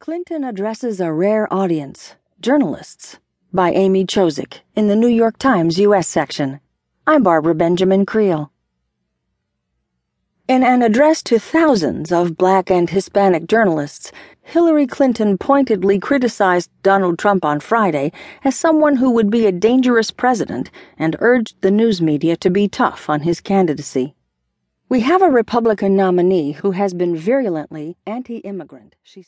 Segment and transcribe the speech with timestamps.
[0.00, 3.18] Clinton addresses a rare audience, journalists,
[3.52, 6.06] by Amy Chozick in the New York Times U.S.
[6.06, 6.60] section.
[7.04, 8.52] I'm Barbara Benjamin Creel.
[10.46, 17.18] In an address to thousands of black and Hispanic journalists, Hillary Clinton pointedly criticized Donald
[17.18, 18.12] Trump on Friday
[18.44, 22.68] as someone who would be a dangerous president and urged the news media to be
[22.68, 24.14] tough on his candidacy.
[24.88, 29.26] We have a Republican nominee who has been virulently anti immigrant, she said.